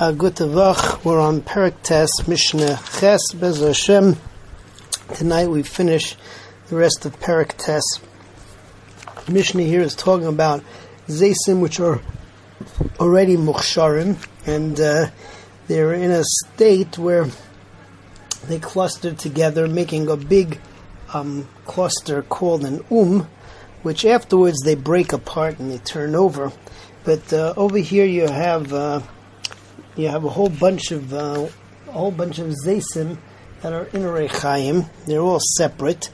Uh, 0.00 0.12
Gutavach, 0.12 1.04
we're 1.04 1.18
on 1.18 1.40
Perek 1.40 1.82
Tes, 1.82 2.08
Mishnah 2.28 2.78
Ches, 3.00 3.32
Bez 3.32 3.58
Hashem. 3.58 4.16
Tonight 5.16 5.48
we 5.48 5.64
finish 5.64 6.14
the 6.68 6.76
rest 6.76 7.04
of 7.04 7.18
Perek 7.18 7.56
Tes. 7.56 7.82
Mishnah 9.28 9.64
here 9.64 9.80
is 9.80 9.96
talking 9.96 10.28
about 10.28 10.62
Zaysim, 11.08 11.60
which 11.60 11.80
are 11.80 12.00
already 13.00 13.36
Mukhsharim, 13.36 14.24
and 14.46 14.78
uh, 14.78 15.10
they're 15.66 15.94
in 15.94 16.12
a 16.12 16.22
state 16.22 16.96
where 16.96 17.26
they 18.46 18.60
cluster 18.60 19.12
together, 19.14 19.66
making 19.66 20.08
a 20.08 20.16
big 20.16 20.60
um, 21.12 21.48
cluster 21.64 22.22
called 22.22 22.64
an 22.64 22.84
Um, 22.88 23.26
which 23.82 24.04
afterwards 24.04 24.60
they 24.64 24.76
break 24.76 25.12
apart 25.12 25.58
and 25.58 25.72
they 25.72 25.78
turn 25.78 26.14
over. 26.14 26.52
But 27.02 27.32
uh, 27.32 27.54
over 27.56 27.78
here 27.78 28.06
you 28.06 28.28
have 28.28 28.72
uh, 28.72 29.00
you 29.98 30.08
have 30.08 30.24
a 30.24 30.30
whole 30.30 30.48
bunch 30.48 30.92
of 30.92 31.12
uh, 31.12 31.48
a 31.88 31.92
whole 31.92 32.12
bunch 32.12 32.38
of 32.38 32.54
zaysim 32.64 33.18
that 33.62 33.72
are 33.72 33.86
in 33.86 34.04
a 34.04 34.08
rechaim. 34.08 34.88
They're 35.06 35.20
all 35.20 35.40
separate, 35.56 36.10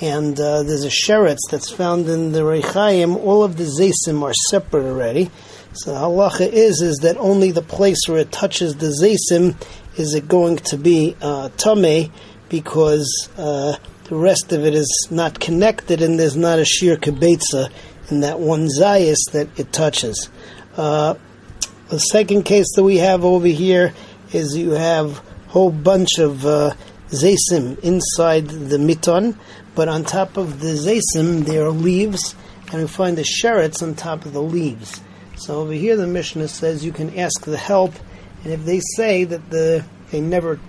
and 0.00 0.38
uh, 0.38 0.64
there's 0.64 0.84
a 0.84 0.88
sheretz 0.88 1.38
that's 1.48 1.70
found 1.70 2.08
in 2.08 2.32
the 2.32 2.40
rechaim. 2.40 3.16
All 3.16 3.44
of 3.44 3.56
the 3.56 3.64
zaysim 3.64 4.22
are 4.22 4.34
separate 4.50 4.84
already. 4.84 5.30
So 5.72 5.92
the 5.92 6.00
halacha 6.00 6.52
is 6.52 6.82
is 6.82 6.98
that 7.02 7.16
only 7.18 7.52
the 7.52 7.62
place 7.62 8.08
where 8.08 8.18
it 8.18 8.32
touches 8.32 8.74
the 8.74 8.88
zaysim 8.88 9.54
is 9.96 10.14
it 10.14 10.26
going 10.26 10.56
to 10.56 10.76
be 10.76 11.16
uh, 11.22 11.50
tame 11.56 12.10
because 12.48 13.28
uh, 13.36 13.76
the 14.04 14.16
rest 14.16 14.52
of 14.52 14.64
it 14.64 14.74
is 14.74 15.08
not 15.12 15.38
connected 15.38 16.02
and 16.02 16.18
there's 16.18 16.36
not 16.36 16.58
a 16.58 16.64
sheer 16.64 16.96
kibetza 16.96 17.70
in 18.10 18.20
that 18.20 18.40
one 18.40 18.66
zayis 18.66 19.18
that 19.30 19.48
it 19.56 19.72
touches. 19.72 20.28
Uh, 20.76 21.14
the 21.88 21.98
second 21.98 22.42
case 22.42 22.66
that 22.76 22.82
we 22.82 22.98
have 22.98 23.24
over 23.24 23.46
here 23.46 23.94
is 24.32 24.56
you 24.56 24.72
have 24.72 25.18
a 25.18 25.50
whole 25.50 25.70
bunch 25.70 26.18
of 26.18 26.44
uh, 26.44 26.74
zaysim 27.08 27.78
inside 27.80 28.46
the 28.46 28.76
miton, 28.76 29.36
but 29.74 29.88
on 29.88 30.04
top 30.04 30.36
of 30.36 30.60
the 30.60 30.68
zaysim 30.68 31.46
there 31.46 31.64
are 31.64 31.70
leaves, 31.70 32.34
and 32.72 32.82
we 32.82 32.86
find 32.86 33.16
the 33.16 33.22
sherets 33.22 33.82
on 33.82 33.94
top 33.94 34.26
of 34.26 34.34
the 34.34 34.42
leaves. 34.42 35.00
So 35.36 35.60
over 35.60 35.72
here 35.72 35.96
the 35.96 36.06
Mishnah 36.06 36.48
says 36.48 36.84
you 36.84 36.92
can 36.92 37.16
ask 37.18 37.44
the 37.44 37.56
help, 37.56 37.94
and 38.44 38.52
if 38.52 38.64
they 38.64 38.80
say 38.96 39.24
that 39.24 39.48
the 39.50 39.84
they 40.10 40.20
never 40.20 40.60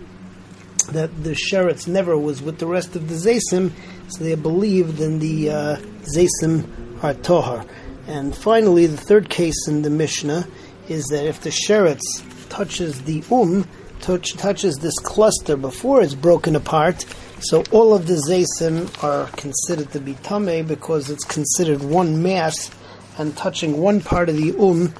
that 0.91 1.23
the 1.23 1.31
sherets 1.31 1.87
never 1.87 2.17
was 2.17 2.41
with 2.41 2.59
the 2.59 2.65
rest 2.65 2.95
of 2.95 3.09
the 3.09 3.15
zaysim, 3.15 3.71
so 4.07 4.23
they 4.23 4.35
believed 4.35 5.01
in 5.01 5.19
the 5.19 5.49
uh, 5.49 5.75
zaysim 6.15 7.03
are 7.03 7.13
tohar. 7.13 7.67
And 8.07 8.35
finally, 8.35 8.87
the 8.87 8.97
third 8.97 9.29
case 9.29 9.67
in 9.67 9.83
the 9.83 9.89
Mishnah 9.89 10.47
is 10.89 11.05
that 11.05 11.25
if 11.25 11.41
the 11.41 11.49
sheretz 11.49 12.01
touches 12.49 13.01
the 13.03 13.23
um, 13.31 13.67
touch, 14.01 14.33
touches 14.33 14.75
this 14.77 14.97
cluster 14.99 15.55
before 15.55 16.01
it's 16.01 16.15
broken 16.15 16.55
apart, 16.55 17.05
so 17.41 17.63
all 17.71 17.93
of 17.93 18.07
the 18.07 18.15
zaysim 18.27 19.03
are 19.03 19.27
considered 19.37 19.91
to 19.91 19.99
be 19.99 20.15
tame 20.15 20.65
because 20.65 21.09
it's 21.09 21.23
considered 21.23 21.81
one 21.81 22.21
mass, 22.21 22.71
and 23.17 23.35
touching 23.37 23.77
one 23.77 24.01
part 24.01 24.29
of 24.29 24.35
the 24.35 24.51
um, 24.57 24.93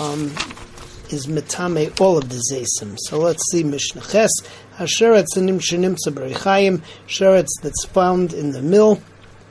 um 0.00 0.32
is 1.10 1.26
metame 1.26 1.98
all 2.00 2.18
of 2.18 2.28
the 2.28 2.42
zaysim. 2.52 2.96
So 3.06 3.18
let's 3.18 3.42
see 3.50 3.64
Mishnah 3.64 4.02
Ches. 4.02 4.30
Hasheretz 4.76 5.36
anim 5.36 5.58
shenimsa 5.58 6.08
b'reichayim, 6.08 6.82
sheretz 7.06 7.48
that's 7.62 7.84
found 7.86 8.32
in 8.32 8.50
the 8.50 8.62
mill, 8.62 9.00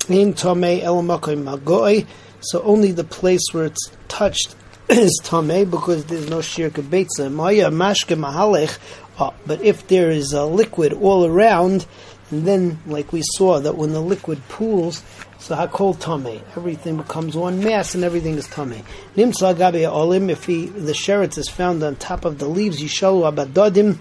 in 0.09 0.33
tame 0.33 0.81
elamakoy 0.81 1.41
magoi, 1.41 2.05
so 2.41 2.61
only 2.61 2.91
the 2.91 3.03
place 3.03 3.41
where 3.52 3.65
it's 3.65 3.91
touched 4.08 4.55
is 4.89 5.19
tame 5.23 5.69
because 5.69 6.05
there's 6.05 6.30
no 6.30 6.41
shir 6.41 6.69
kibetza. 6.69 7.31
Maya 7.31 7.69
mashke 7.69 8.17
mahalech. 8.17 8.77
Uh, 9.17 9.31
but 9.45 9.61
if 9.61 9.88
there 9.88 10.11
is 10.11 10.33
a 10.33 10.45
liquid 10.45 10.93
all 10.93 11.25
around, 11.25 11.85
and 12.30 12.45
then 12.47 12.80
like 12.85 13.11
we 13.11 13.21
saw 13.23 13.59
that 13.59 13.75
when 13.75 13.93
the 13.93 14.02
liquid 14.02 14.41
pools, 14.47 15.03
so 15.39 15.55
hakol 15.55 15.99
tame, 15.99 16.42
everything 16.55 16.97
becomes 16.97 17.36
one 17.36 17.64
mass 17.64 17.95
and 17.95 18.03
everything 18.03 18.36
is 18.36 18.47
tame. 18.47 18.83
Nimsa 19.15 19.86
olim. 19.92 20.30
If 20.30 20.45
he, 20.45 20.67
the 20.67 20.93
sheretz 20.93 21.37
is 21.37 21.49
found 21.49 21.83
on 21.83 21.95
top 21.95 22.26
of 22.26 22.37
the 22.39 22.47
leaves, 22.47 22.81
yishalu 22.81 23.31
abadodim. 23.31 23.99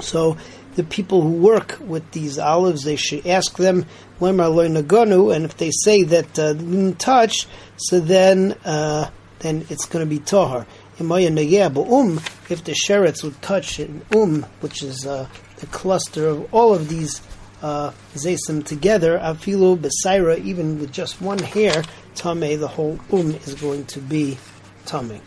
So 0.00 0.36
the 0.74 0.84
people 0.84 1.22
who 1.22 1.30
work 1.30 1.78
with 1.80 2.10
these 2.12 2.38
olives, 2.38 2.84
they 2.84 2.96
should 2.96 3.26
ask 3.26 3.56
them, 3.56 3.86
and 4.20 5.44
if 5.44 5.56
they 5.56 5.70
say 5.70 6.02
that 6.02 6.38
uh, 6.38 6.52
didn't 6.52 6.98
touch, 6.98 7.46
so 7.76 8.00
then 8.00 8.52
uh, 8.64 9.10
then 9.40 9.66
it's 9.70 9.84
going 9.86 10.04
to 10.04 10.08
be 10.08 10.18
tahar. 10.18 10.66
Um, 10.98 11.10
if 11.12 12.64
the 12.64 12.72
sheretz 12.72 13.22
would 13.22 13.40
touch 13.42 13.78
an 13.78 14.02
um, 14.14 14.44
which 14.60 14.82
is 14.82 15.06
uh, 15.06 15.28
the 15.58 15.66
cluster 15.66 16.26
of 16.26 16.54
all 16.54 16.74
of 16.74 16.88
these 16.88 17.20
uh, 17.62 17.92
together, 18.14 19.18
afilu 19.18 19.78
besaira, 19.78 20.38
even 20.42 20.78
with 20.78 20.92
just 20.92 21.20
one 21.20 21.38
hair, 21.38 21.82
tame, 22.14 22.58
the 22.58 22.68
whole 22.68 22.98
um 23.12 23.32
is 23.32 23.54
going 23.54 23.84
to 23.86 24.00
be 24.00 24.38
tame. 24.86 25.20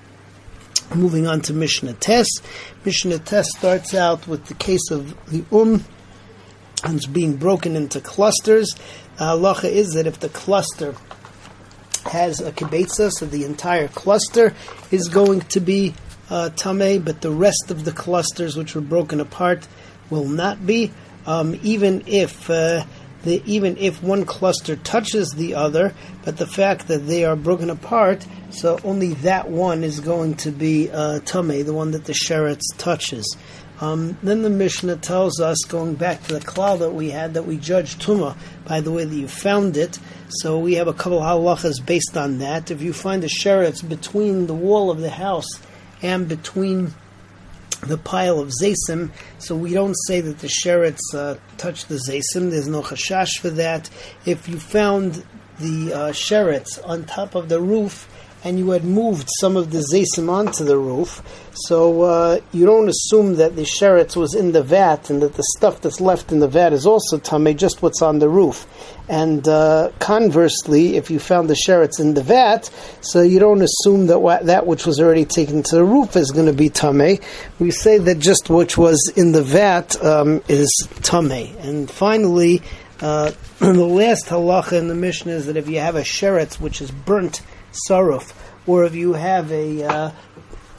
Moving 0.95 1.27
on 1.27 1.41
to 1.41 1.53
Mishnah 1.53 1.93
Tes. 1.93 2.27
Mishnah 2.83 3.19
Tes 3.19 3.47
starts 3.55 3.93
out 3.93 4.27
with 4.27 4.45
the 4.45 4.55
case 4.55 4.89
of 4.89 5.15
the 5.27 5.45
um, 5.55 5.85
and 6.83 6.95
it's 6.95 7.05
being 7.05 7.35
broken 7.35 7.75
into 7.75 8.01
clusters. 8.01 8.73
The 9.17 9.25
halacha 9.25 9.65
is 9.65 9.89
that 9.91 10.07
if 10.07 10.19
the 10.19 10.29
cluster 10.29 10.95
has 12.05 12.39
a 12.39 12.51
kibetza, 12.51 13.11
so 13.11 13.25
the 13.25 13.45
entire 13.45 13.87
cluster 13.87 14.53
is 14.91 15.09
going 15.09 15.41
to 15.41 15.59
be 15.59 15.93
uh, 16.29 16.49
tame, 16.49 17.01
but 17.01 17.21
the 17.21 17.31
rest 17.31 17.69
of 17.69 17.85
the 17.85 17.91
clusters 17.91 18.55
which 18.55 18.75
were 18.75 18.81
broken 18.81 19.19
apart 19.19 19.67
will 20.09 20.27
not 20.27 20.65
be. 20.65 20.91
Um, 21.25 21.59
even 21.63 22.03
if 22.07 22.49
uh, 22.49 22.85
the, 23.23 23.43
even 23.45 23.77
if 23.77 24.01
one 24.01 24.25
cluster 24.25 24.75
touches 24.75 25.31
the 25.31 25.55
other, 25.55 25.93
but 26.23 26.37
the 26.37 26.47
fact 26.47 26.87
that 26.87 27.07
they 27.07 27.25
are 27.25 27.35
broken 27.35 27.69
apart, 27.69 28.25
so 28.51 28.79
only 28.83 29.13
that 29.15 29.49
one 29.49 29.83
is 29.83 29.99
going 29.99 30.35
to 30.35 30.51
be 30.51 30.89
uh, 30.89 31.19
tame, 31.19 31.65
the 31.65 31.73
one 31.73 31.91
that 31.91 32.05
the 32.05 32.13
sheretz 32.13 32.63
touches. 32.77 33.37
Um, 33.81 34.17
then 34.21 34.41
the 34.41 34.49
Mishnah 34.49 34.97
tells 34.97 35.39
us, 35.39 35.57
going 35.67 35.95
back 35.95 36.23
to 36.23 36.33
the 36.33 36.39
klal 36.41 36.79
that 36.79 36.91
we 36.91 37.11
had, 37.11 37.35
that 37.35 37.45
we 37.45 37.57
judge 37.57 37.95
tuma 37.95 38.35
by 38.65 38.81
the 38.81 38.91
way 38.91 39.05
that 39.05 39.15
you 39.15 39.27
found 39.27 39.77
it. 39.77 39.97
So 40.27 40.59
we 40.59 40.75
have 40.75 40.87
a 40.87 40.93
couple 40.93 41.19
halachas 41.21 41.85
based 41.85 42.17
on 42.17 42.39
that. 42.39 42.71
If 42.71 42.81
you 42.81 42.91
find 42.91 43.23
a 43.23 43.27
sheretz 43.27 43.87
between 43.87 44.47
the 44.47 44.53
wall 44.53 44.91
of 44.91 44.99
the 44.99 45.09
house 45.09 45.59
and 46.01 46.27
between 46.27 46.93
the 47.81 47.97
pile 47.97 48.39
of 48.39 48.51
zaysim, 48.61 49.11
so 49.37 49.55
we 49.55 49.73
don't 49.73 49.95
say 50.07 50.19
that 50.19 50.39
the 50.39 50.47
sheretz 50.47 50.99
uh, 51.15 51.35
touched 51.57 51.87
the 51.87 51.95
zaysim. 51.95 52.51
There's 52.51 52.67
no 52.67 52.81
chashash 52.81 53.39
for 53.39 53.49
that. 53.51 53.89
If 54.25 54.49
you 54.49 54.59
found 54.59 55.23
the 55.59 55.93
uh, 55.93 56.11
sheretz 56.11 56.85
on 56.85 57.05
top 57.05 57.35
of 57.35 57.47
the 57.47 57.61
roof 57.61 58.07
and 58.43 58.57
you 58.57 58.69
had 58.69 58.83
moved 58.83 59.27
some 59.39 59.57
of 59.57 59.71
the 59.71 59.79
zaysim 59.79 60.29
onto 60.29 60.63
the 60.63 60.77
roof, 60.77 61.21
so 61.53 62.03
uh, 62.03 62.39
you 62.53 62.65
don't 62.65 62.87
assume 62.87 63.35
that 63.35 63.55
the 63.55 63.63
sheretz 63.63 64.15
was 64.15 64.33
in 64.33 64.53
the 64.53 64.63
vat 64.63 65.09
and 65.09 65.21
that 65.21 65.33
the 65.33 65.43
stuff 65.57 65.81
that's 65.81 65.99
left 65.99 66.31
in 66.31 66.39
the 66.39 66.47
vat 66.47 66.71
is 66.71 66.85
also 66.85 67.17
tame, 67.17 67.57
just 67.57 67.81
what's 67.81 68.01
on 68.01 68.19
the 68.19 68.29
roof. 68.29 68.65
And 69.09 69.47
uh, 69.47 69.91
conversely, 69.99 70.95
if 70.95 71.09
you 71.09 71.19
found 71.19 71.49
the 71.49 71.55
sheretz 71.55 71.99
in 71.99 72.13
the 72.13 72.21
vat, 72.21 72.69
so 73.01 73.21
you 73.21 73.39
don't 73.39 73.61
assume 73.61 74.07
that 74.07 74.19
what, 74.19 74.45
that 74.45 74.67
which 74.67 74.85
was 74.85 74.99
already 74.99 75.25
taken 75.25 75.63
to 75.63 75.75
the 75.75 75.83
roof 75.83 76.15
is 76.15 76.31
going 76.31 76.45
to 76.45 76.53
be 76.53 76.69
tame. 76.69 77.19
We 77.59 77.71
say 77.71 77.97
that 77.97 78.19
just 78.19 78.49
which 78.49 78.77
was 78.77 79.11
in 79.15 79.33
the 79.33 79.43
vat 79.43 80.01
um, 80.03 80.41
is 80.47 80.71
tame. 81.01 81.55
And 81.57 81.89
finally, 81.91 82.61
uh, 83.01 83.31
the 83.59 83.73
last 83.73 84.27
halacha 84.27 84.73
in 84.73 84.87
the 84.87 84.95
Mishnah 84.95 85.33
is 85.33 85.45
that 85.47 85.57
if 85.57 85.67
you 85.67 85.79
have 85.79 85.95
a 85.95 86.01
sheretz 86.01 86.59
which 86.59 86.81
is 86.81 86.91
burnt 86.91 87.41
saruf, 87.71 88.33
or 88.67 88.83
if 88.85 88.95
you 88.95 89.13
have 89.13 89.51
a 89.51 89.83
uh, 89.83 90.11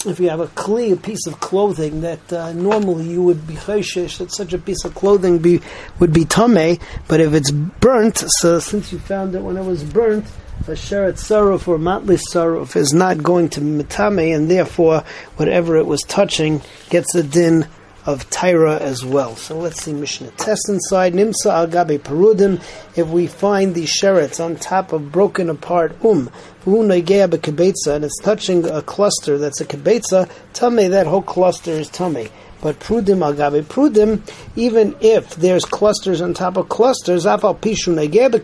if 0.07 0.19
you 0.19 0.31
have 0.31 0.41
a 0.41 0.51
a 0.73 0.97
piece 0.97 1.27
of 1.27 1.41
clothing 1.41 2.01
that 2.01 2.33
uh, 2.33 2.53
normally 2.53 3.07
you 3.07 3.23
would 3.23 3.47
be 3.47 3.55
chayshish 3.55 4.19
that 4.19 4.33
such 4.33 4.53
a 4.53 4.59
piece 4.59 4.85
of 4.85 4.95
clothing 4.95 5.39
be 5.39 5.61
would 5.99 6.13
be 6.13 6.25
tame, 6.25 6.79
but 7.07 7.21
if 7.21 7.35
it's 7.35 7.51
burnt, 7.51 8.25
so 8.39 8.59
since 8.59 8.93
you 8.93 8.99
found 8.99 9.35
it 9.35 9.43
when 9.43 9.57
it 9.57 9.65
was 9.65 9.85
burnt, 9.85 10.25
a 10.67 10.73
sheret 10.73 11.15
saruf 11.15 11.67
or 11.69 11.79
matlis 11.79 12.23
saruf 12.33 12.77
is 12.77 12.93
not 12.93 13.23
going 13.23 13.49
to 13.49 13.61
be 13.61 13.83
metame, 13.83 14.35
and 14.35 14.51
therefore 14.51 15.05
whatever 15.37 15.77
it 15.77 15.87
was 15.87 16.03
touching 16.03 16.63
gets 16.89 17.15
a 17.15 17.23
din 17.23 17.67
of 18.07 18.29
Tyra 18.31 18.81
as 18.81 19.05
well. 19.05 19.37
So 19.37 19.59
let's 19.59 19.83
see 19.83 19.93
Mishnah 19.93 20.31
tes 20.33 20.69
inside. 20.69 21.13
Nimsa 21.15 21.47
al 21.47 21.67
gabe 21.67 22.01
perudim. 22.01 22.63
If 22.97 23.09
we 23.09 23.27
find 23.27 23.75
these 23.75 23.93
sherets 23.93 24.43
on 24.43 24.57
top 24.57 24.93
of 24.93 25.13
broken 25.13 25.51
apart 25.51 25.97
um, 26.05 26.31
and 26.67 28.05
it's 28.05 28.19
touching 28.23 28.67
a 28.67 28.83
cluster 28.83 29.39
that's 29.39 29.61
a 29.61 29.65
kibetza, 29.65 30.31
tame, 30.53 30.91
that 30.91 31.07
whole 31.07 31.23
cluster 31.23 31.73
is 31.73 31.89
tame. 31.89 32.29
But 32.61 32.79
prudim 32.79 33.21
agabe 33.21 33.63
prudim, 33.65 34.21
even 34.57 34.95
if 35.01 35.35
there's 35.37 35.65
clusters 35.65 36.21
on 36.21 36.35
top 36.35 36.57
of 36.57 36.69
clusters, 36.69 37.25
afal 37.25 37.59
pishu 37.59 37.95
negeba 37.95 38.39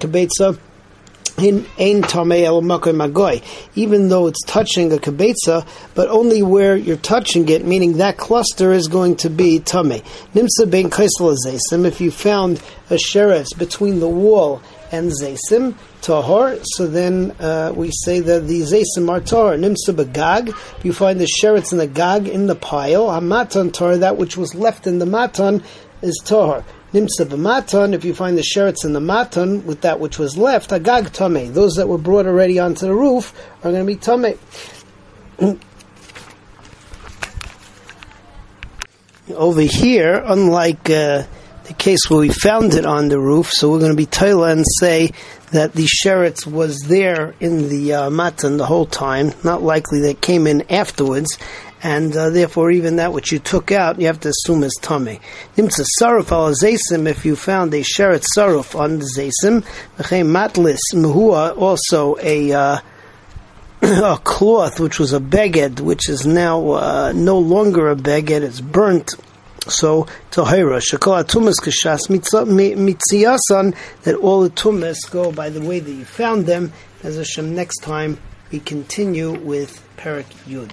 even 1.38 1.66
though 4.08 4.26
it's 4.26 4.42
touching 4.46 4.92
a 4.92 4.96
kibetza, 4.96 5.66
but 5.94 6.08
only 6.08 6.42
where 6.42 6.76
you're 6.76 6.96
touching 6.96 7.48
it, 7.48 7.64
meaning 7.64 7.98
that 7.98 8.16
cluster 8.16 8.72
is 8.72 8.88
going 8.88 9.14
to 9.16 9.28
be 9.28 9.60
tamei. 9.60 10.02
Nimsa 10.34 10.70
ben 10.70 10.88
kaisel 10.90 11.84
if 11.84 12.00
you 12.00 12.10
found 12.10 12.62
a 12.90 12.94
sheretz 12.94 13.56
between 13.58 14.00
the 14.00 14.08
wall 14.08 14.62
and 14.92 15.10
zaysim 15.10 15.74
tahor. 16.00 16.60
So 16.64 16.86
then 16.86 17.32
uh, 17.32 17.72
we 17.74 17.90
say 17.90 18.20
that 18.20 18.46
the 18.46 18.62
zaysim 18.62 19.10
are 19.10 19.20
tahor. 19.20 19.58
Nimsa 19.58 19.94
begag. 19.94 20.54
You 20.84 20.92
find 20.92 21.20
the 21.20 21.26
sheretz 21.26 21.72
and 21.72 21.80
the 21.80 21.86
gag 21.86 22.28
in 22.28 22.46
the 22.46 22.54
pile, 22.54 23.08
hamatan 23.08 23.72
tahor, 23.72 24.00
that 24.00 24.16
which 24.16 24.36
was 24.36 24.54
left 24.54 24.86
in 24.86 24.98
the 24.98 25.06
matan 25.06 25.62
is 26.02 26.20
tahor. 26.24 26.64
Nimsa 26.92 27.26
b'matan, 27.26 27.94
if 27.94 28.04
you 28.04 28.14
find 28.14 28.38
the 28.38 28.42
sheretz 28.42 28.84
in 28.84 28.92
the 28.92 29.00
matan 29.00 29.66
with 29.66 29.80
that 29.80 29.98
which 29.98 30.18
was 30.18 30.38
left, 30.38 30.72
agag 30.72 31.12
tame. 31.12 31.52
Those 31.52 31.74
that 31.74 31.88
were 31.88 31.98
brought 31.98 32.26
already 32.26 32.60
onto 32.60 32.86
the 32.86 32.94
roof 32.94 33.32
are 33.64 33.72
going 33.72 33.84
to 33.84 33.92
be 33.92 33.96
tame. 33.96 34.38
Over 39.34 39.62
here, 39.62 40.22
unlike 40.24 40.88
uh, 40.88 41.24
the 41.64 41.74
case 41.76 42.08
where 42.08 42.20
we 42.20 42.28
found 42.28 42.74
it 42.74 42.86
on 42.86 43.08
the 43.08 43.18
roof, 43.18 43.50
so 43.50 43.68
we're 43.70 43.80
going 43.80 43.90
to 43.90 43.96
be 43.96 44.06
Taila 44.06 44.52
and 44.52 44.64
say 44.78 45.10
that 45.50 45.72
the 45.72 45.86
sheretz 45.86 46.46
was 46.46 46.78
there 46.86 47.34
in 47.40 47.68
the 47.68 47.92
uh, 47.92 48.10
matan 48.10 48.56
the 48.56 48.66
whole 48.66 48.86
time, 48.86 49.32
not 49.42 49.62
likely 49.62 50.02
that 50.02 50.20
came 50.20 50.46
in 50.46 50.62
afterwards, 50.70 51.36
and 51.82 52.17
uh, 52.17 52.31
therefore 52.31 52.70
even 52.70 52.96
that 52.96 53.12
which 53.12 53.32
you 53.32 53.38
took 53.38 53.70
out, 53.70 54.00
you 54.00 54.06
have 54.06 54.20
to 54.20 54.31
assume 54.31 54.62
is 54.62 54.76
tummy. 54.81 55.20
Nimtza 55.56 55.87
saruf 56.00 56.32
al 56.32 56.52
zaysim, 56.52 57.06
if 57.06 57.25
you 57.25 57.37
found 57.37 57.75
a 57.75 57.82
sheret 57.82 58.25
saruf 58.37 58.78
on 58.78 58.99
the 58.99 59.08
zaysim, 59.17 59.62
matlis 60.25 60.81
muhua, 60.94 61.56
also 61.56 62.17
a 62.20 62.52
uh, 62.52 62.78
a 63.82 64.19
cloth 64.25 64.81
which 64.81 64.99
was 64.99 65.12
a 65.12 65.20
beged, 65.20 65.81
which 65.81 66.08
is 66.08 66.26
now 66.26 66.70
uh, 66.70 67.12
no 67.14 67.38
longer 67.38 67.90
a 67.90 67.96
beged, 67.96 68.43
it's 68.43 68.61
burnt. 68.61 69.14
So 69.69 70.06
tahira 70.31 70.81
shakol 70.81 71.22
atumas 71.22 71.56
kashas 71.61 72.08
mitziyasan 72.08 73.76
that 74.02 74.14
all 74.14 74.43
the 74.43 74.50
tumas 74.50 75.11
go 75.11 75.31
by 75.31 75.50
the 75.50 75.61
way 75.61 75.81
that 75.81 75.93
you 75.93 76.05
found 76.05 76.46
them. 76.46 76.72
As 77.02 77.19
a 77.19 77.25
Shem, 77.25 77.55
next 77.55 77.81
time 77.81 78.19
we 78.50 78.61
continue 78.61 79.32
with 79.32 79.84
Perek 79.96 80.25
Yud. 80.49 80.70